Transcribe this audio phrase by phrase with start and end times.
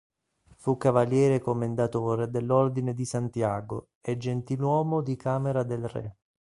[0.55, 6.15] Fu cavaliere commendatore dell'Ordine di Santiago e gentiluomo di Camera del re.